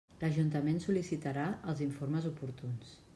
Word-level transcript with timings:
L'ajuntament 0.21 0.79
sol·licitarà 0.85 1.45
els 1.73 1.85
informes 1.89 2.29
oportuns. 2.33 2.99